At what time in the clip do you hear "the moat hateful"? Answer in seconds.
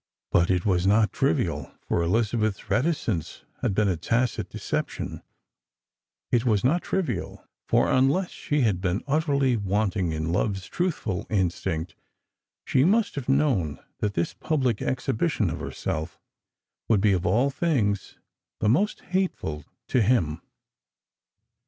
18.59-19.65